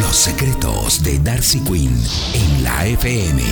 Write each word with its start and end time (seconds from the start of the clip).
Los 0.00 0.16
secretos 0.16 1.02
de 1.04 1.18
Darcy 1.18 1.60
Quinn 1.60 1.94
en 2.32 2.64
la 2.64 2.86
FM. 2.86 3.42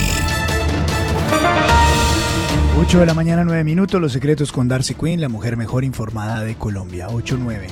8 2.79 3.01
de 3.01 3.07
la 3.07 3.13
mañana, 3.13 3.45
9 3.45 3.63
minutos. 3.63 4.01
Los 4.01 4.13
secretos 4.13 4.51
con 4.51 4.67
Darcy 4.67 4.95
Quinn, 4.95 5.21
la 5.21 5.29
mujer 5.29 5.59
mejor 5.59 5.85
informada 5.85 6.43
de 6.43 6.55
Colombia. 6.55 7.09
8-9. 7.09 7.67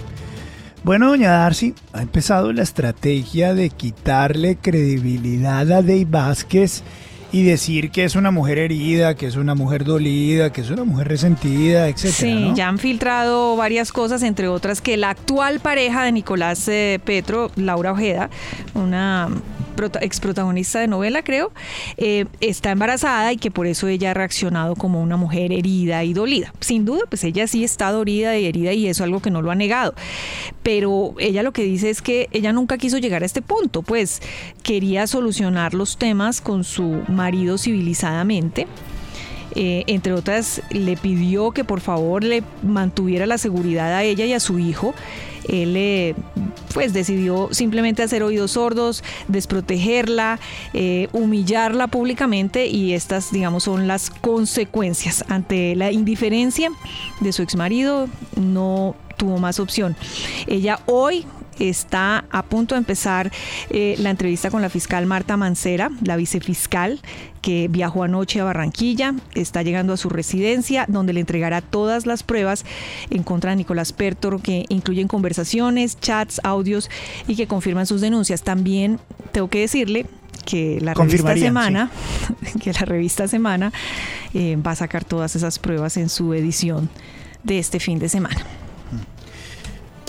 Bueno, 0.84 1.08
doña 1.08 1.30
Darcy, 1.30 1.74
ha 1.94 2.02
empezado 2.02 2.52
la 2.52 2.62
estrategia 2.62 3.54
de 3.54 3.70
quitarle 3.70 4.56
credibilidad 4.56 5.60
a 5.60 5.80
Dave 5.82 6.04
Vázquez 6.04 6.82
y 7.30 7.42
decir 7.42 7.90
que 7.90 8.04
es 8.04 8.16
una 8.16 8.30
mujer 8.30 8.58
herida, 8.58 9.14
que 9.14 9.26
es 9.26 9.36
una 9.36 9.54
mujer 9.54 9.84
dolida, 9.84 10.50
que 10.52 10.62
es 10.62 10.70
una 10.70 10.84
mujer 10.84 11.08
resentida, 11.08 11.88
etc. 11.88 12.06
Sí, 12.06 12.52
ya 12.54 12.68
han 12.68 12.78
filtrado 12.78 13.56
varias 13.56 13.92
cosas, 13.92 14.22
entre 14.22 14.48
otras 14.48 14.80
que 14.80 14.96
la 14.96 15.10
actual 15.10 15.60
pareja 15.60 16.04
de 16.04 16.12
Nicolás 16.12 16.66
eh, 16.68 17.00
Petro, 17.04 17.50
Laura 17.56 17.92
Ojeda, 17.92 18.30
una 18.74 19.28
ex 20.00 20.20
protagonista 20.20 20.80
de 20.80 20.88
novela, 20.88 21.22
creo, 21.22 21.52
eh, 21.96 22.26
está 22.40 22.70
embarazada 22.70 23.32
y 23.32 23.36
que 23.36 23.50
por 23.50 23.66
eso 23.66 23.88
ella 23.88 24.10
ha 24.10 24.14
reaccionado 24.14 24.74
como 24.76 25.02
una 25.02 25.16
mujer 25.16 25.52
herida 25.52 26.04
y 26.04 26.12
dolida. 26.12 26.52
Sin 26.60 26.84
duda, 26.84 27.02
pues 27.08 27.24
ella 27.24 27.46
sí 27.46 27.64
está 27.64 27.90
dolida 27.90 28.36
y 28.36 28.46
herida 28.46 28.72
y 28.72 28.86
eso 28.86 29.02
es 29.02 29.06
algo 29.06 29.20
que 29.20 29.30
no 29.30 29.42
lo 29.42 29.50
ha 29.50 29.54
negado. 29.54 29.94
Pero 30.62 31.14
ella 31.18 31.42
lo 31.42 31.52
que 31.52 31.62
dice 31.62 31.90
es 31.90 32.02
que 32.02 32.28
ella 32.32 32.52
nunca 32.52 32.78
quiso 32.78 32.98
llegar 32.98 33.22
a 33.22 33.26
este 33.26 33.42
punto, 33.42 33.82
pues 33.82 34.20
quería 34.62 35.06
solucionar 35.06 35.74
los 35.74 35.96
temas 35.96 36.40
con 36.40 36.64
su 36.64 37.02
marido 37.08 37.58
civilizadamente. 37.58 38.66
Eh, 39.54 39.84
entre 39.86 40.12
otras, 40.12 40.62
le 40.70 40.96
pidió 40.96 41.50
que 41.52 41.64
por 41.64 41.80
favor 41.80 42.22
le 42.24 42.42
mantuviera 42.62 43.26
la 43.26 43.38
seguridad 43.38 43.92
a 43.94 44.02
ella 44.02 44.24
y 44.24 44.32
a 44.32 44.40
su 44.40 44.58
hijo 44.58 44.94
él 45.48 45.74
eh, 45.76 46.14
pues 46.74 46.92
decidió 46.92 47.48
simplemente 47.52 48.02
hacer 48.02 48.22
oídos 48.22 48.52
sordos, 48.52 49.02
desprotegerla, 49.28 50.38
eh, 50.74 51.08
humillarla 51.12 51.86
públicamente 51.86 52.66
y 52.66 52.92
estas 52.92 53.32
digamos 53.32 53.64
son 53.64 53.88
las 53.88 54.10
consecuencias 54.10 55.24
ante 55.28 55.74
la 55.74 55.90
indiferencia 55.90 56.70
de 57.20 57.32
su 57.32 57.42
exmarido 57.42 58.08
no 58.36 58.94
tuvo 59.16 59.38
más 59.38 59.58
opción. 59.58 59.96
Ella 60.46 60.80
hoy 60.86 61.24
está 61.60 62.24
a 62.30 62.42
punto 62.42 62.74
de 62.74 62.80
empezar 62.80 63.30
eh, 63.70 63.96
la 63.98 64.10
entrevista 64.10 64.50
con 64.50 64.62
la 64.62 64.70
fiscal 64.70 65.06
Marta 65.06 65.36
Mancera, 65.36 65.90
la 66.02 66.16
vicefiscal, 66.16 67.00
que 67.42 67.68
viajó 67.68 68.02
anoche 68.02 68.40
a 68.40 68.44
Barranquilla, 68.44 69.14
está 69.34 69.62
llegando 69.62 69.92
a 69.92 69.96
su 69.96 70.08
residencia, 70.08 70.84
donde 70.88 71.12
le 71.12 71.20
entregará 71.20 71.60
todas 71.60 72.06
las 72.06 72.22
pruebas 72.22 72.64
en 73.10 73.22
contra 73.22 73.50
de 73.50 73.56
Nicolás 73.56 73.92
Pertor, 73.92 74.42
que 74.42 74.64
incluyen 74.68 75.08
conversaciones, 75.08 75.98
chats, 76.00 76.40
audios 76.44 76.90
y 77.26 77.36
que 77.36 77.46
confirman 77.46 77.86
sus 77.86 78.00
denuncias. 78.00 78.42
También 78.42 78.98
tengo 79.32 79.48
que 79.48 79.60
decirle 79.60 80.06
que 80.44 80.80
la 80.80 80.94
revista 80.94 81.36
Semana, 81.36 81.90
que 82.62 82.72
la 82.72 82.80
revista 82.80 83.28
Semana 83.28 83.72
eh, 84.34 84.56
va 84.56 84.72
a 84.72 84.76
sacar 84.76 85.04
todas 85.04 85.36
esas 85.36 85.58
pruebas 85.58 85.96
en 85.96 86.08
su 86.08 86.32
edición 86.34 86.88
de 87.44 87.58
este 87.58 87.80
fin 87.80 87.98
de 87.98 88.08
semana. 88.08 88.44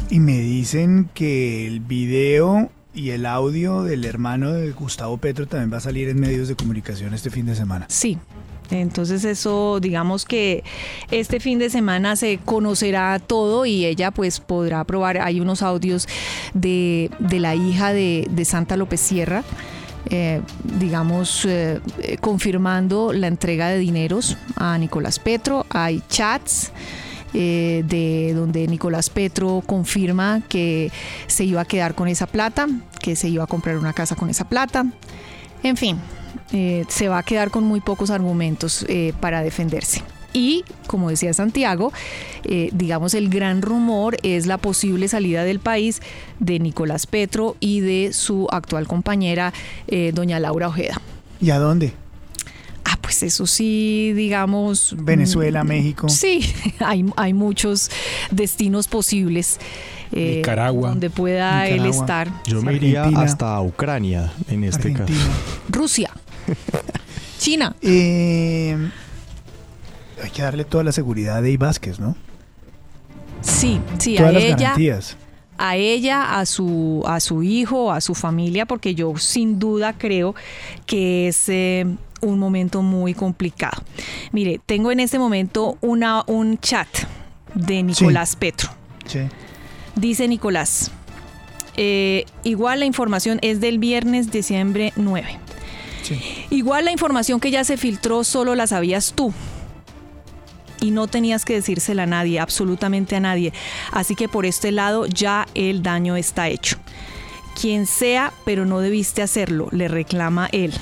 Y 0.10 0.20
me 0.20 0.40
dicen 0.40 1.10
que 1.14 1.68
el 1.68 1.82
video 1.82 2.72
y 2.96 3.12
el 3.12 3.28
audio 3.28 3.84
del 3.84 4.06
hermano 4.06 4.52
de 4.52 4.72
Gustavo 4.72 5.18
Petro 5.18 5.46
también 5.48 5.72
va 5.72 5.78
a 5.78 5.82
salir 5.82 6.10
en 6.10 6.20
medios 6.20 6.48
de 6.48 6.56
comunicación 6.56 7.14
este 7.14 7.30
fin 7.30 7.46
de 7.46 7.56
semana. 7.56 7.86
Sí, 7.90 8.18
entonces 8.72 9.24
eso, 9.24 9.80
digamos 9.80 10.26
que 10.26 10.64
este 11.12 11.40
fin 11.40 11.60
de 11.60 11.70
semana 11.70 12.16
se 12.16 12.40
conocerá 12.44 13.20
todo 13.20 13.68
y 13.68 13.86
ella 13.86 14.10
pues 14.10 14.40
podrá 14.40 14.84
probar. 14.84 15.20
Hay 15.20 15.40
unos 15.42 15.62
audios 15.62 16.08
de, 16.56 17.12
la 17.30 17.54
hija 17.54 17.94
de, 17.94 18.46
Santa 18.46 18.78
López 18.78 19.00
Sierra. 19.00 19.44
Eh, 20.10 20.42
digamos, 20.80 21.46
eh, 21.46 21.80
confirmando 22.20 23.14
la 23.14 23.28
entrega 23.28 23.68
de 23.68 23.78
dineros 23.78 24.38
a 24.56 24.76
Nicolás 24.80 25.20
Petro. 25.20 25.68
Hay 25.70 26.02
chats. 26.10 26.72
Eh, 27.34 27.84
de 27.88 28.34
donde 28.34 28.68
Nicolás 28.68 29.10
Petro 29.12 29.62
confirma 29.66 30.42
que 30.50 30.92
se 31.28 31.44
iba 31.44 31.62
a 31.62 31.66
quedar 31.66 31.94
con 31.94 32.08
esa 32.08 32.26
plata, 32.26 32.68
que 33.02 33.16
se 33.16 33.30
iba 33.30 33.44
a 33.44 33.48
comprar 33.48 33.78
una 33.78 33.94
casa 33.94 34.16
con 34.16 34.30
esa 34.30 34.50
plata. 34.50 34.86
En 35.62 35.78
fin, 35.78 35.98
eh, 36.52 36.86
se 36.88 37.08
va 37.08 37.20
a 37.20 37.24
quedar 37.24 37.52
con 37.52 37.64
muy 37.64 37.82
pocos 37.82 38.10
argumentos 38.10 38.84
eh, 38.90 39.14
para 39.20 39.44
defenderse. 39.44 40.02
Y, 40.32 40.64
como 40.86 41.10
decía 41.10 41.34
Santiago, 41.34 41.92
digamos, 42.72 43.16
el 43.16 43.30
gran 43.30 43.64
rumor 43.64 44.16
es 44.22 44.46
la 44.46 44.60
posible 44.60 45.08
salida 45.08 45.44
del 45.44 45.60
país 45.60 46.02
de 46.40 46.60
Nicolás 46.60 47.08
Petro 47.08 47.56
y 47.60 47.80
de 47.80 48.14
su 48.14 48.48
actual 48.52 48.88
compañera, 48.88 49.54
doña 50.14 50.40
Laura 50.40 50.68
Ojeda. 50.68 51.02
¿Y 51.42 51.50
a 51.50 51.58
dónde? 51.58 51.94
Pues 53.10 53.24
eso 53.24 53.48
sí, 53.48 54.14
digamos... 54.14 54.96
Venezuela, 54.96 55.64
mm, 55.64 55.68
México. 55.68 56.10
Sí, 56.10 56.54
hay, 56.80 57.04
hay 57.16 57.34
muchos 57.34 57.90
destinos 58.30 58.88
posibles. 58.88 59.58
Eh, 60.12 60.36
Nicaragua. 60.36 60.90
Donde 60.90 61.10
pueda 61.10 61.68
él 61.68 61.88
estar. 61.88 62.32
Yo 62.46 62.62
me 62.62 62.76
iría 62.76 63.06
hasta 63.06 63.60
Ucrania 63.62 64.32
en 64.48 64.64
este 64.64 64.94
caso. 64.94 65.12
Rusia. 65.70 66.12
China. 67.40 67.76
Eh, 67.82 68.78
hay 70.24 70.30
que 70.30 70.44
darle 70.44 70.64
toda 70.64 70.84
la 70.84 70.92
seguridad 70.92 71.38
a 71.38 71.42
Dey 71.42 71.58
Vázquez, 71.58 72.00
¿no? 72.00 72.16
Sí, 73.42 73.82
sí, 73.98 74.20
a 74.20 74.30
ella. 74.30 74.56
Garantías 74.56 75.18
a 75.60 75.76
ella, 75.76 76.40
a 76.40 76.46
su, 76.46 77.04
a 77.06 77.20
su 77.20 77.44
hijo, 77.44 77.92
a 77.92 78.00
su 78.00 78.16
familia, 78.16 78.66
porque 78.66 78.96
yo 78.96 79.18
sin 79.18 79.60
duda 79.60 79.94
creo 79.94 80.34
que 80.86 81.28
es 81.28 81.50
eh, 81.50 81.86
un 82.22 82.40
momento 82.40 82.82
muy 82.82 83.14
complicado. 83.14 83.84
Mire, 84.32 84.60
tengo 84.66 84.92
en 84.92 85.00
este 85.00 85.20
momento 85.20 85.78
una, 85.82 86.24
un 86.28 86.58
chat 86.60 86.88
de 87.54 87.84
Nicolás 87.84 88.36
Petro. 88.36 88.70
Dice 89.96 90.28
Nicolás, 90.28 90.92
eh, 91.76 92.26
igual 92.44 92.80
la 92.80 92.86
información 92.86 93.40
es 93.42 93.60
del 93.60 93.80
viernes 93.80 94.32
diciembre 94.32 94.94
9. 94.96 95.40
Igual 96.50 96.86
la 96.86 96.92
información 96.92 97.40
que 97.40 97.52
ya 97.52 97.64
se 97.64 97.78
filtró 97.78 98.24
solo 98.24 98.56
la 98.56 98.68
sabías 98.68 99.14
tú 99.16 99.34
y 100.82 100.92
no 100.92 101.08
tenías 101.08 101.46
que 101.46 101.54
decírsela 101.54 102.04
a 102.04 102.08
nadie, 102.08 102.40
absolutamente 102.40 103.16
a 103.16 103.20
nadie. 103.20 103.54
Así 103.92 104.16
que 104.16 104.28
por 104.28 104.46
este 104.46 104.72
lado 104.72 105.06
ya 105.06 105.48
el 105.54 105.84
daño 105.84 106.16
está 106.16 106.48
hecho. 106.50 106.78
Quien 107.60 107.86
sea, 107.86 108.32
pero 108.46 108.66
no 108.66 108.80
debiste 108.80 109.22
hacerlo, 109.22 109.68
le 109.72 109.88
reclama 109.88 110.48
él. 110.52 110.74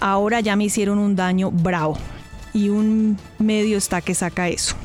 Ahora 0.00 0.40
ya 0.40 0.56
me 0.56 0.64
hicieron 0.64 0.98
un 0.98 1.14
daño 1.14 1.50
bravo 1.50 1.96
y 2.52 2.68
un 2.68 3.18
medio 3.38 3.78
está 3.78 4.00
que 4.00 4.14
saca 4.14 4.48
eso. 4.48 4.76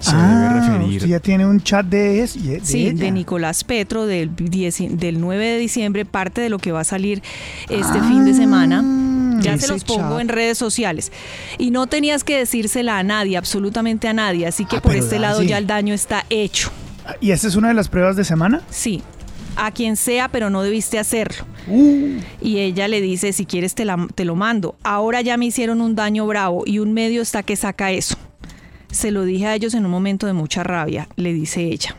Se 0.00 0.12
ah, 0.14 0.50
debe 0.52 0.60
referir. 0.60 1.06
ya 1.06 1.20
tiene 1.20 1.46
un 1.46 1.60
chat 1.60 1.84
de, 1.86 2.22
es, 2.22 2.36
sí, 2.62 2.92
de 2.92 3.10
Nicolás 3.10 3.64
Petro 3.64 4.06
del, 4.06 4.30
del 4.36 5.20
9 5.20 5.46
de 5.46 5.58
diciembre, 5.58 6.04
parte 6.04 6.40
de 6.40 6.48
lo 6.48 6.58
que 6.58 6.70
va 6.70 6.80
a 6.80 6.84
salir 6.84 7.22
este 7.68 8.00
fin 8.02 8.24
de 8.24 8.34
semana. 8.34 8.82
Ah, 8.84 9.40
ya 9.40 9.58
se 9.58 9.68
los 9.68 9.84
pongo 9.84 10.20
en 10.20 10.28
redes 10.28 10.58
sociales. 10.58 11.12
Y 11.58 11.70
no 11.70 11.86
tenías 11.86 12.24
que 12.24 12.38
decírsela 12.38 12.98
a 12.98 13.02
nadie, 13.02 13.36
absolutamente 13.36 14.08
a 14.08 14.12
nadie. 14.12 14.46
Así 14.46 14.64
que 14.64 14.76
ah, 14.76 14.82
por 14.82 14.94
este 14.94 15.18
lado 15.18 15.42
ya 15.42 15.58
el 15.58 15.66
daño 15.66 15.94
está 15.94 16.24
hecho. 16.30 16.70
¿Y 17.20 17.30
esta 17.30 17.48
es 17.48 17.56
una 17.56 17.68
de 17.68 17.74
las 17.74 17.88
pruebas 17.88 18.16
de 18.16 18.24
semana? 18.24 18.62
Sí. 18.70 19.02
A 19.56 19.70
quien 19.70 19.96
sea, 19.96 20.28
pero 20.28 20.50
no 20.50 20.62
debiste 20.62 20.98
hacerlo. 20.98 21.44
Uh. 21.66 22.18
Y 22.40 22.58
ella 22.58 22.88
le 22.88 23.00
dice, 23.00 23.32
si 23.32 23.46
quieres 23.46 23.74
te, 23.74 23.86
te 24.14 24.24
lo 24.24 24.36
mando. 24.36 24.76
Ahora 24.82 25.20
ya 25.22 25.36
me 25.36 25.46
hicieron 25.46 25.80
un 25.80 25.94
daño 25.94 26.26
bravo 26.26 26.62
y 26.66 26.78
un 26.78 26.92
medio 26.92 27.22
está 27.22 27.42
que 27.42 27.56
saca 27.56 27.92
eso. 27.92 28.16
Se 28.90 29.10
lo 29.10 29.24
dije 29.24 29.46
a 29.46 29.54
ellos 29.54 29.74
en 29.74 29.84
un 29.84 29.90
momento 29.90 30.26
de 30.26 30.32
mucha 30.32 30.62
rabia, 30.62 31.08
le 31.16 31.32
dice 31.32 31.62
ella. 31.62 31.96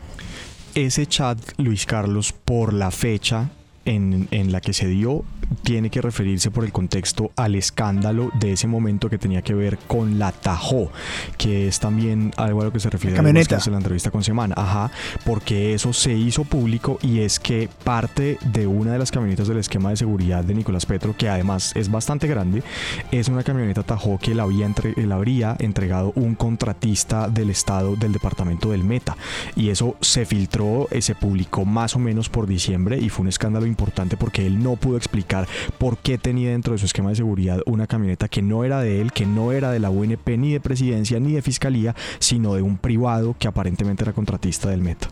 Ese 0.74 1.06
chat, 1.06 1.38
Luis 1.58 1.86
Carlos, 1.86 2.32
por 2.32 2.72
la 2.72 2.90
fecha 2.90 3.50
en, 3.84 4.28
en 4.30 4.52
la 4.52 4.60
que 4.60 4.72
se 4.72 4.86
dio, 4.86 5.24
tiene 5.62 5.90
que 5.90 6.00
referirse 6.00 6.50
por 6.50 6.64
el 6.64 6.72
contexto 6.72 7.30
al 7.36 7.54
escándalo 7.54 8.30
de 8.38 8.52
ese 8.52 8.66
momento 8.66 9.08
que 9.08 9.18
tenía 9.18 9.42
que 9.42 9.54
ver 9.54 9.78
con 9.78 10.18
la 10.18 10.32
Tajo, 10.32 10.90
que 11.36 11.68
es 11.68 11.80
también 11.80 12.32
algo 12.36 12.62
a 12.62 12.64
lo 12.64 12.72
que 12.72 12.80
se 12.80 12.90
refiere 12.90 13.16
en 13.16 13.24
la 13.34 13.76
entrevista 13.76 14.10
con 14.10 14.22
Semana, 14.22 14.54
ajá, 14.56 14.90
porque 15.24 15.74
eso 15.74 15.92
se 15.92 16.12
hizo 16.12 16.44
público 16.44 16.98
y 17.02 17.20
es 17.20 17.40
que 17.40 17.68
parte 17.84 18.38
de 18.44 18.66
una 18.66 18.92
de 18.92 18.98
las 18.98 19.10
camionetas 19.10 19.48
del 19.48 19.58
esquema 19.58 19.90
de 19.90 19.96
seguridad 19.96 20.44
de 20.44 20.54
Nicolás 20.54 20.86
Petro, 20.86 21.14
que 21.16 21.28
además 21.28 21.72
es 21.74 21.90
bastante 21.90 22.26
grande, 22.26 22.62
es 23.10 23.28
una 23.28 23.42
camioneta 23.42 23.82
Tajo 23.82 24.18
que 24.18 24.34
la 24.34 24.42
había 24.42 24.66
entre, 24.66 24.94
la 25.06 25.16
habría 25.16 25.56
entregado 25.58 26.12
un 26.14 26.34
contratista 26.34 27.28
del 27.28 27.50
Estado 27.50 27.96
del 27.96 28.12
departamento 28.12 28.70
del 28.70 28.84
Meta. 28.84 29.16
Y 29.56 29.70
eso 29.70 29.96
se 30.00 30.26
filtró, 30.26 30.88
eh, 30.90 31.00
se 31.00 31.14
publicó 31.14 31.64
más 31.64 31.96
o 31.96 31.98
menos 31.98 32.28
por 32.28 32.46
diciembre 32.46 32.98
y 32.98 33.08
fue 33.08 33.22
un 33.22 33.28
escándalo 33.28 33.66
importante 33.66 33.77
porque 34.18 34.46
él 34.46 34.62
no 34.62 34.76
pudo 34.76 34.96
explicar 34.96 35.48
por 35.78 35.98
qué 35.98 36.18
tenía 36.18 36.50
dentro 36.50 36.72
de 36.72 36.78
su 36.78 36.86
esquema 36.86 37.10
de 37.10 37.16
seguridad 37.16 37.60
una 37.66 37.86
camioneta 37.86 38.28
que 38.28 38.42
no 38.42 38.64
era 38.64 38.80
de 38.80 39.00
él, 39.00 39.12
que 39.12 39.24
no 39.24 39.52
era 39.52 39.70
de 39.70 39.78
la 39.78 39.90
UNP 39.90 40.28
ni 40.36 40.52
de 40.52 40.60
presidencia 40.60 41.20
ni 41.20 41.32
de 41.32 41.42
fiscalía, 41.42 41.94
sino 42.18 42.54
de 42.54 42.62
un 42.62 42.76
privado 42.76 43.36
que 43.38 43.48
aparentemente 43.48 44.04
era 44.04 44.12
contratista 44.12 44.68
del 44.68 44.82
Meta. 44.82 45.08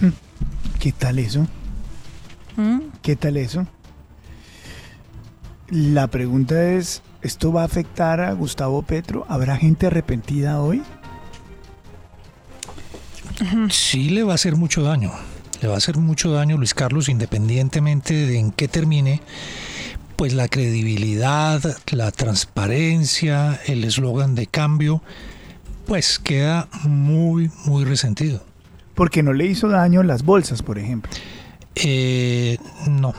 Mm. 0.00 0.08
¿Qué 0.78 0.92
tal 0.92 1.18
eso? 1.18 1.46
¿Mm? 2.56 2.78
¿Qué 3.02 3.16
tal 3.16 3.36
eso? 3.36 3.66
La 5.70 6.06
pregunta 6.06 6.70
es, 6.70 7.02
¿esto 7.20 7.52
va 7.52 7.62
a 7.62 7.66
afectar 7.66 8.20
a 8.20 8.32
Gustavo 8.32 8.82
Petro? 8.82 9.26
¿Habrá 9.28 9.56
gente 9.56 9.86
arrepentida 9.86 10.60
hoy? 10.60 10.82
Sí 13.70 14.10
le 14.10 14.24
va 14.24 14.32
a 14.32 14.34
hacer 14.34 14.56
mucho 14.56 14.82
daño 14.82 15.12
le 15.60 15.68
va 15.68 15.74
a 15.74 15.78
hacer 15.78 15.96
mucho 15.96 16.32
daño 16.32 16.56
Luis 16.56 16.74
Carlos 16.74 17.08
independientemente 17.08 18.14
de 18.14 18.38
en 18.38 18.52
qué 18.52 18.68
termine, 18.68 19.20
pues 20.16 20.34
la 20.34 20.48
credibilidad, 20.48 21.62
la 21.92 22.10
transparencia, 22.10 23.60
el 23.66 23.84
eslogan 23.84 24.34
de 24.34 24.46
cambio, 24.46 25.02
pues 25.86 26.18
queda 26.18 26.68
muy, 26.84 27.50
muy 27.64 27.84
resentido. 27.84 28.44
Porque 28.94 29.22
no 29.22 29.32
le 29.32 29.46
hizo 29.46 29.68
daño 29.68 30.02
las 30.02 30.24
bolsas, 30.24 30.62
por 30.62 30.78
ejemplo. 30.78 31.10
Eh, 31.76 32.58
no. 32.88 33.14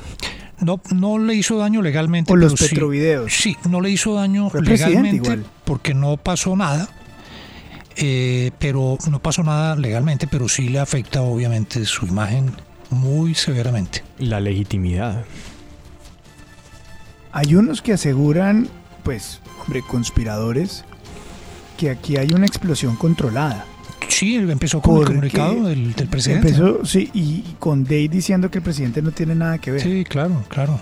No, 0.60 0.82
no 0.94 1.18
le 1.20 1.36
hizo 1.36 1.58
daño 1.58 1.82
legalmente. 1.82 2.34
O 2.34 2.36
los 2.36 2.56
petrovideos. 2.56 3.32
Sí, 3.34 3.56
no 3.70 3.80
le 3.80 3.90
hizo 3.90 4.16
daño 4.16 4.52
legalmente 4.62 5.40
porque 5.64 5.94
no 5.94 6.18
pasó 6.18 6.56
nada. 6.58 6.90
Eh, 8.02 8.52
pero 8.60 8.98
no 9.10 9.22
pasó 9.22 9.44
nada 9.44 9.76
legalmente, 9.76 10.28
pero 10.28 10.48
sí 10.48 10.70
le 10.70 10.80
afecta 10.80 11.22
obviamente 11.22 11.86
su 11.86 12.06
imagen 12.06 12.54
muy 12.90 13.36
severamente. 13.36 14.04
La 14.18 14.40
legitimidad. 14.40 15.26
Hay 17.32 17.56
unos 17.56 17.82
que 17.82 17.94
aseguran, 17.94 18.70
pues, 19.04 19.42
hombre, 19.62 19.82
conspiradores, 19.82 20.86
que 21.78 21.90
aquí 21.90 22.18
hay 22.18 22.32
una 22.34 22.46
explosión 22.46 22.96
controlada. 22.96 23.66
Sí, 24.08 24.36
empezó 24.36 24.82
con 24.82 24.98
el 25.00 25.06
comunicado 25.06 25.64
del, 25.66 25.94
presidente. 26.10 26.50
Empezó, 26.50 26.86
sí, 26.86 27.10
y 27.14 27.56
con 27.60 27.84
Day 27.84 28.08
diciendo 28.08 28.50
que 28.50 28.58
el 28.58 28.64
presidente 28.64 29.02
no 29.02 29.12
tiene 29.12 29.36
nada 29.36 29.60
que 29.60 29.72
ver. 29.72 29.82
Sí, 29.82 30.04
claro, 30.04 30.44
claro. 30.48 30.80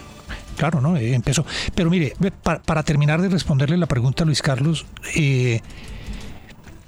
Claro, 0.56 0.81
¿no? 0.81 0.98
Eh, 0.98 1.14
empezó. 1.14 1.46
Pero 1.75 1.90
mire, 1.90 2.14
para, 2.42 2.62
para, 2.64 2.81
terminar 2.81 3.22
de 3.22 3.30
responderle 3.30 3.78
la 3.78 3.86
pregunta 3.86 4.24
a 4.24 4.25
Luis 4.25 4.42
Carlos, 4.42 4.88
eh, 5.16 5.62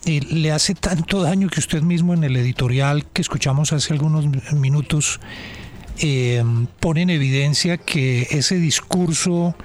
le 0.05 0.51
hace 0.51 0.75
tanto 0.75 1.21
daño 1.21 1.49
que 1.49 1.59
usted 1.59 1.81
mismo 1.81 2.13
en 2.13 2.23
el 2.23 2.35
editorial 2.35 3.05
que 3.05 3.21
escuchamos 3.21 3.73
hace 3.73 3.93
algunos 3.93 4.25
minutos 4.53 5.19
eh, 5.99 6.43
pone 6.79 7.01
en 7.01 7.09
evidencia 7.09 7.77
que 7.77 8.27
ese 8.31 8.55
discurso 8.55 9.55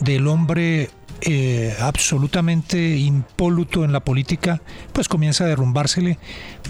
del 0.00 0.28
hombre 0.28 0.90
eh, 1.22 1.74
absolutamente 1.80 2.96
impoluto 2.96 3.84
en 3.84 3.92
la 3.92 4.00
política, 4.00 4.60
pues 4.92 5.08
comienza 5.08 5.44
a 5.44 5.46
derrumbársele, 5.46 6.18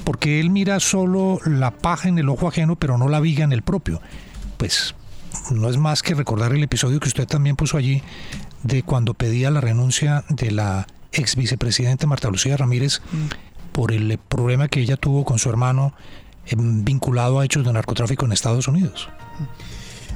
porque 0.04 0.40
él 0.40 0.50
mira 0.50 0.78
solo 0.78 1.40
la 1.46 1.70
paja 1.70 2.08
en 2.08 2.18
el 2.18 2.28
ojo 2.28 2.48
ajeno, 2.48 2.76
pero 2.76 2.98
no 2.98 3.08
la 3.08 3.20
viga 3.20 3.44
en 3.44 3.52
el 3.52 3.62
propio. 3.62 4.00
Pues 4.58 4.94
no 5.50 5.70
es 5.70 5.78
más 5.78 6.02
que 6.02 6.14
recordar 6.14 6.52
el 6.52 6.62
episodio 6.62 7.00
que 7.00 7.08
usted 7.08 7.26
también 7.26 7.56
puso 7.56 7.78
allí 7.78 8.02
de 8.62 8.82
cuando 8.82 9.14
pedía 9.14 9.50
la 9.50 9.60
renuncia 9.60 10.24
de 10.28 10.50
la 10.50 10.86
ex 11.12 11.36
vicepresidente 11.36 12.06
Marta 12.06 12.28
Lucía 12.28 12.56
Ramírez 12.56 13.00
por 13.72 13.92
el 13.92 14.18
problema 14.18 14.68
que 14.68 14.80
ella 14.80 14.96
tuvo 14.96 15.24
con 15.24 15.38
su 15.38 15.48
hermano 15.48 15.94
em, 16.46 16.84
vinculado 16.84 17.40
a 17.40 17.44
hechos 17.44 17.64
de 17.64 17.72
narcotráfico 17.72 18.26
en 18.26 18.32
Estados 18.32 18.68
Unidos. 18.68 19.08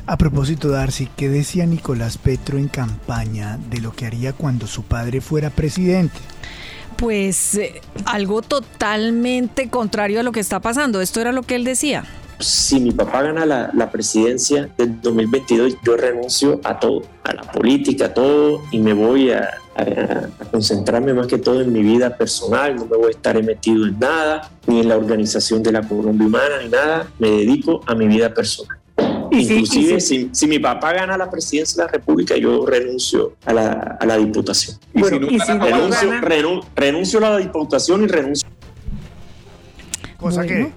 A 0.07 0.17
propósito, 0.17 0.69
Darcy, 0.69 1.09
¿qué 1.17 1.29
decía 1.29 1.67
Nicolás 1.67 2.17
Petro 2.19 2.59
en 2.59 2.69
campaña 2.69 3.59
de 3.71 3.81
lo 3.81 3.93
que 3.93 4.07
haría 4.07 4.33
cuando 4.33 4.67
su 4.67 4.85
padre 4.85 5.21
fuera 5.21 5.51
presidente? 5.51 6.17
Pues 6.97 7.57
eh, 7.57 7.81
algo 8.05 8.41
totalmente 8.43 9.69
contrario 9.69 10.21
a 10.21 10.23
lo 10.23 10.33
que 10.33 10.41
está 10.41 10.61
pasando. 10.61 11.01
Esto 11.01 11.21
era 11.21 11.33
lo 11.33 11.43
que 11.43 11.57
él 11.57 11.65
decía 11.65 12.05
si 12.39 12.81
mi 12.81 12.93
papá 12.93 13.23
gana 13.23 13.47
la, 13.47 13.91
presidencia 13.91 14.69
del 14.77 15.01
2022, 15.01 15.77
yo 15.85 15.97
renuncio 15.97 16.61
a 16.65 16.79
todo, 16.79 17.03
a 17.25 17.33
la 17.33 17.43
política, 17.43 18.07
a 18.07 18.15
todo, 18.15 18.63
y 18.71 18.79
me 18.79 18.93
voy 18.93 19.31
a, 19.31 19.59
concentrarme 20.51 21.13
más 21.13 21.27
que 21.27 21.37
todo 21.37 21.61
en 21.61 21.71
mi 21.71 21.83
vida 21.83 22.17
personal, 22.17 22.77
no 22.77 22.87
me 22.87 22.97
voy 22.97 23.09
a 23.09 23.11
estar 23.11 23.43
metido 23.43 23.87
en 23.87 23.99
nada, 23.99 24.51
ni 24.67 24.81
en 24.81 24.89
la 24.89 24.97
organización 24.97 25.63
de 25.63 25.73
la 25.73 25.87
Colombia 25.87 26.27
Humana, 26.27 26.63
ni 26.63 26.71
nada, 26.71 27.07
me 27.19 27.31
dedico 27.31 27.83
a 27.87 27.95
mi 27.95 28.09
vida 28.09 28.33
personal. 28.33 28.79
Inclusive, 29.31 30.01
si, 30.01 30.31
si, 30.33 30.47
mi 30.47 30.59
papá 30.59 30.93
gana 30.95 31.19
la 31.19 31.31
presidencia 31.31 31.83
de 31.83 31.87
la 31.87 31.93
República, 31.93 32.37
yo 32.37 32.65
renuncio 32.65 33.35
a 33.45 33.53
la, 33.53 33.73
a 34.01 34.07
la 34.07 34.17
diputación. 34.17 34.79
renuncio, 34.95 35.59
renuncio 36.75 37.19
a 37.19 37.31
la 37.31 37.37
diputación 37.37 38.05
y 38.05 38.07
renuncio 38.07 38.46
Cosa 40.27 40.45
que, 40.45 40.73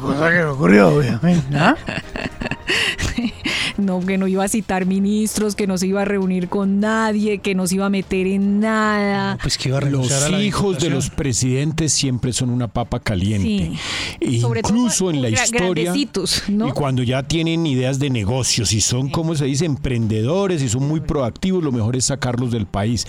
cosa 0.00 0.30
que 0.30 0.44
ocurrió, 0.44 0.88
obviamente. 0.90 1.56
¿ah? 1.56 1.74
no, 3.78 4.00
que 4.00 4.18
no 4.18 4.26
iba 4.26 4.44
a 4.44 4.48
citar 4.48 4.86
ministros, 4.86 5.54
que 5.54 5.66
no 5.66 5.78
se 5.78 5.86
iba 5.86 6.02
a 6.02 6.04
reunir 6.04 6.48
con 6.48 6.80
nadie, 6.80 7.38
que 7.38 7.54
no 7.54 7.66
se 7.66 7.76
iba 7.76 7.86
a 7.86 7.90
meter 7.90 8.26
en 8.26 8.60
nada. 8.60 9.38
pues 9.40 9.58
que 9.58 9.68
iba 9.68 9.78
a 9.78 9.82
los 9.82 10.30
hijos 10.40 10.78
de 10.78 10.90
los 10.90 11.10
presidentes 11.10 11.92
siempre 11.92 12.32
son 12.32 12.50
una 12.50 12.68
papa 12.68 13.00
caliente. 13.00 13.72
incluso 14.20 15.10
en 15.10 15.22
la 15.22 15.30
historia. 15.30 15.92
Y 15.96 16.72
cuando 16.74 17.02
ya 17.02 17.22
tienen 17.22 17.66
ideas 17.66 17.98
de 17.98 18.10
negocios 18.10 18.72
y 18.72 18.80
son, 18.80 19.08
como 19.10 19.34
se 19.34 19.46
dice, 19.46 19.64
emprendedores 19.64 20.62
y 20.62 20.68
son 20.68 20.86
muy 20.88 21.00
proactivos, 21.00 21.62
lo 21.62 21.72
mejor 21.72 21.96
es 21.96 22.06
sacarlos 22.06 22.50
del 22.50 22.66
país. 22.66 23.06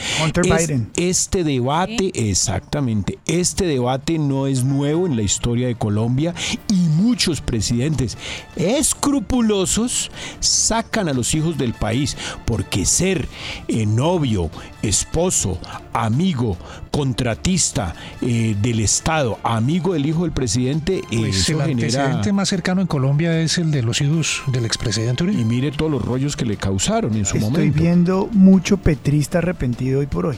Este 0.95 1.43
debate, 1.43 2.11
exactamente, 2.13 3.19
este 3.25 3.65
debate 3.65 4.17
no 4.17 4.47
es 4.47 4.63
nuevo 4.63 5.05
en 5.05 5.15
la 5.15 5.21
historia 5.21 5.67
de 5.67 5.75
Colombia 5.75 6.33
y 6.69 6.75
muchos 6.75 7.41
presidentes 7.41 8.17
escrupulosos 8.55 10.11
sacan 10.57 11.07
a 11.07 11.13
los 11.13 11.33
hijos 11.35 11.57
del 11.57 11.73
país, 11.73 12.17
porque 12.45 12.85
ser 12.85 13.27
eh, 13.67 13.85
novio, 13.85 14.49
esposo, 14.81 15.59
amigo, 15.93 16.57
contratista 16.91 17.95
eh, 18.21 18.55
del 18.61 18.79
Estado, 18.79 19.39
amigo 19.43 19.93
del 19.93 20.05
hijo 20.05 20.23
del 20.23 20.31
presidente, 20.31 21.01
pues 21.09 21.49
el 21.49 21.61
antecedente 21.61 22.33
más 22.33 22.49
cercano 22.49 22.81
en 22.81 22.87
Colombia 22.87 23.39
es 23.39 23.57
el 23.57 23.71
de 23.71 23.83
los 23.83 24.01
hijos 24.01 24.41
del 24.47 24.65
expresidente 24.65 25.23
Y 25.23 25.45
mire 25.45 25.71
todos 25.71 25.91
los 25.91 26.03
rollos 26.03 26.35
que 26.35 26.45
le 26.45 26.57
causaron 26.57 27.15
en 27.15 27.25
su 27.25 27.37
momento. 27.37 27.61
Estoy 27.61 27.81
viendo 27.81 28.29
mucho 28.31 28.77
petrista 28.77 29.39
arrepentido 29.39 29.99
hoy 29.99 30.07
por 30.07 30.27
hoy. 30.27 30.37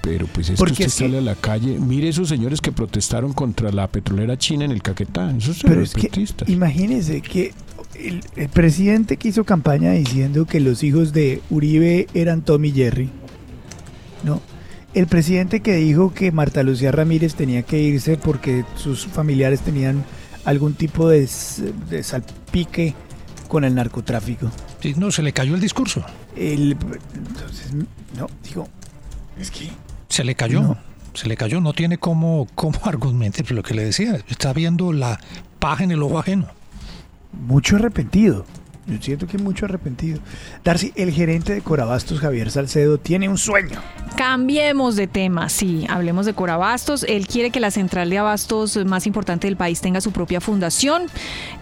Pero 0.00 0.26
pues 0.26 0.50
es 0.50 0.60
que 0.60 0.72
usted 0.72 0.88
sale 0.88 1.18
a 1.18 1.20
la 1.20 1.34
calle, 1.34 1.78
mire 1.78 2.08
esos 2.08 2.28
señores 2.28 2.60
que 2.60 2.72
protestaron 2.72 3.32
contra 3.32 3.72
la 3.72 3.88
petrolera 3.88 4.38
china 4.38 4.64
en 4.64 4.70
el 4.70 4.82
Caquetá, 4.82 5.30
esos 5.36 5.62
Pero 5.62 5.82
es 5.82 5.92
que, 5.92 6.10
imagínese 6.46 7.20
que 7.20 7.52
el, 7.94 8.48
presidente 8.48 9.16
que 9.16 9.28
hizo 9.28 9.44
campaña 9.44 9.92
diciendo 9.92 10.46
que 10.46 10.60
los 10.60 10.82
hijos 10.82 11.12
de 11.12 11.42
Uribe 11.50 12.06
eran 12.14 12.42
Tommy 12.42 12.70
Jerry, 12.70 13.10
¿no? 14.24 14.40
El 14.94 15.06
presidente 15.06 15.60
que 15.60 15.74
dijo 15.74 16.14
que 16.14 16.32
Marta 16.32 16.62
Lucía 16.62 16.90
Ramírez 16.90 17.34
tenía 17.34 17.62
que 17.62 17.80
irse 17.80 18.16
porque 18.16 18.64
sus 18.76 19.06
familiares 19.06 19.60
tenían 19.60 20.04
algún 20.44 20.74
tipo 20.74 21.08
de, 21.08 21.26
salpique 21.26 22.94
con 23.48 23.64
el 23.64 23.74
narcotráfico. 23.74 24.50
Sí, 24.80 24.94
no, 24.96 25.10
se 25.10 25.22
le 25.22 25.32
cayó 25.32 25.54
el 25.54 25.60
discurso. 25.60 26.04
El, 26.36 26.72
entonces, 27.14 27.72
no, 28.16 28.28
digo, 28.44 28.68
es 29.38 29.50
que... 29.50 29.68
Se 30.18 30.24
le 30.24 30.34
cayó. 30.34 30.76
Se 31.14 31.28
le 31.28 31.36
cayó, 31.36 31.60
no 31.60 31.74
tiene 31.74 31.96
cómo, 31.96 32.48
cómo 32.56 32.80
argumentar 32.86 33.48
lo 33.52 33.62
que 33.62 33.72
le 33.72 33.84
decía. 33.84 34.18
Está 34.26 34.52
viendo 34.52 34.92
la 34.92 35.20
paja 35.60 35.84
en 35.84 35.92
el 35.92 36.02
ojo 36.02 36.18
ajeno. 36.18 36.48
mucho 37.32 37.76
arrepentido. 37.76 38.44
Yo 38.88 38.96
siento 39.02 39.26
que 39.26 39.36
mucho 39.36 39.66
arrepentido. 39.66 40.18
Darcy, 40.64 40.92
el 40.96 41.12
gerente 41.12 41.52
de 41.52 41.60
Corabastos, 41.60 42.20
Javier 42.20 42.50
Salcedo, 42.50 42.96
tiene 42.96 43.28
un 43.28 43.36
sueño. 43.36 43.78
Cambiemos 44.16 44.96
de 44.96 45.06
tema, 45.06 45.50
sí, 45.50 45.86
hablemos 45.90 46.24
de 46.24 46.32
Corabastos. 46.32 47.04
Él 47.04 47.26
quiere 47.26 47.50
que 47.50 47.60
la 47.60 47.70
central 47.70 48.08
de 48.08 48.16
abastos 48.16 48.76
más 48.86 49.06
importante 49.06 49.46
del 49.46 49.56
país 49.56 49.82
tenga 49.82 50.00
su 50.00 50.10
propia 50.10 50.40
fundación, 50.40 51.02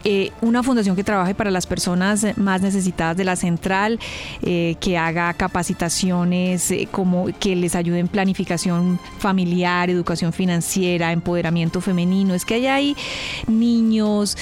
eh, 0.05 0.31
una 0.41 0.63
fundación 0.63 0.95
que 0.95 1.03
trabaje 1.03 1.35
para 1.35 1.51
las 1.51 1.67
personas 1.67 2.25
más 2.37 2.63
necesitadas 2.63 3.17
de 3.17 3.25
la 3.25 3.35
central, 3.35 3.99
eh, 4.43 4.77
que 4.81 4.97
haga 4.97 5.35
capacitaciones 5.35 6.71
eh, 6.71 6.89
como 6.91 7.27
que 7.41 7.57
les 7.57 7.75
ayude 7.75 7.99
en 7.99 8.09
planificación 8.09 9.01
familiar, 9.19 9.91
educación 9.91 10.33
financiera, 10.33 11.11
empoderamiento 11.11 11.81
femenino. 11.81 12.35
Es 12.35 12.45
que 12.45 12.55
hay 12.55 12.67
ahí 12.69 12.97
niños, 13.49 14.39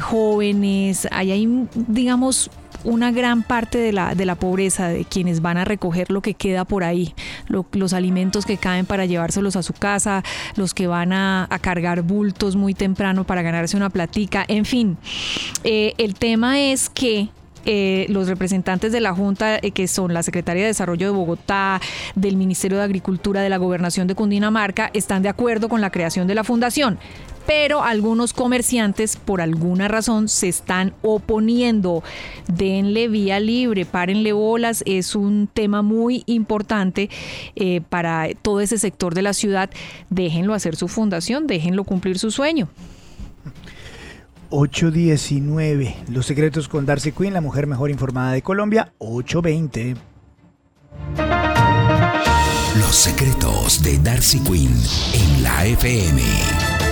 jóvenes, 0.00 1.08
hay 1.10 1.32
ahí 1.32 1.66
digamos, 2.02 2.50
una 2.82 3.12
gran 3.12 3.44
parte 3.44 3.78
de 3.78 3.92
la, 3.92 4.16
de 4.16 4.26
la 4.26 4.34
pobreza, 4.34 4.88
de 4.88 5.04
quienes 5.04 5.40
van 5.40 5.56
a 5.56 5.64
recoger 5.64 6.10
lo 6.10 6.20
que 6.20 6.34
queda 6.34 6.64
por 6.64 6.82
ahí, 6.82 7.14
los 7.46 7.92
alimentos 7.92 8.44
que 8.44 8.56
caen 8.56 8.86
para 8.86 9.06
llevárselos 9.06 9.54
a 9.54 9.62
su 9.62 9.72
casa, 9.72 10.24
los 10.56 10.74
que 10.74 10.88
van 10.88 11.12
a, 11.12 11.48
cargar 11.60 12.02
bultos 12.02 12.56
muy 12.56 12.74
temprano 12.74 13.22
para 13.22 13.42
ganarse 13.42 13.76
una 13.76 13.88
platica, 13.88 14.44
en 14.48 14.64
fin. 14.64 14.96
Eh, 15.62 15.94
el 15.96 16.14
tema 16.14 16.58
es 16.58 16.90
que 16.90 17.28
eh, 17.64 18.06
los 18.08 18.26
representantes 18.26 18.90
de 18.90 19.00
la 19.00 19.14
Junta, 19.14 19.58
eh, 19.62 19.70
que 19.70 19.86
son 19.86 20.12
la 20.12 20.24
Secretaría 20.24 20.62
de 20.62 20.68
Desarrollo 20.68 21.06
de 21.06 21.12
Bogotá, 21.16 21.80
del 22.16 22.36
Ministerio 22.36 22.78
de 22.78 22.82
Agricultura, 22.82 23.42
de 23.42 23.48
la 23.48 23.58
Gobernación 23.58 24.08
de 24.08 24.16
Cundinamarca, 24.16 24.90
están 24.92 25.22
de 25.22 25.28
acuerdo 25.28 25.68
con 25.68 25.80
la 25.80 25.90
creación 25.90 26.26
de 26.26 26.34
la 26.34 26.42
fundación 26.42 26.98
pero 27.46 27.82
algunos 27.82 28.32
comerciantes 28.32 29.16
por 29.16 29.40
alguna 29.40 29.88
razón 29.88 30.28
se 30.28 30.48
están 30.48 30.94
oponiendo. 31.02 32.02
Denle 32.48 33.08
vía 33.08 33.40
libre, 33.40 33.84
párenle 33.84 34.32
bolas, 34.32 34.82
es 34.86 35.14
un 35.14 35.48
tema 35.52 35.82
muy 35.82 36.22
importante 36.26 37.10
eh, 37.56 37.80
para 37.88 38.28
todo 38.42 38.60
ese 38.60 38.78
sector 38.78 39.14
de 39.14 39.22
la 39.22 39.32
ciudad. 39.32 39.70
Déjenlo 40.10 40.54
hacer 40.54 40.76
su 40.76 40.88
fundación, 40.88 41.46
déjenlo 41.46 41.84
cumplir 41.84 42.18
su 42.18 42.30
sueño. 42.30 42.68
819. 44.50 45.96
Los 46.10 46.26
secretos 46.26 46.68
con 46.68 46.84
Darcy 46.84 47.12
Quinn, 47.12 47.32
la 47.32 47.40
mujer 47.40 47.66
mejor 47.66 47.90
informada 47.90 48.32
de 48.32 48.42
Colombia. 48.42 48.92
820. 48.98 49.96
Los 52.78 52.94
secretos 52.94 53.82
de 53.82 53.98
Darcy 53.98 54.40
Quinn 54.40 54.74
en 55.14 55.42
la 55.42 55.66
FM. 55.66 56.91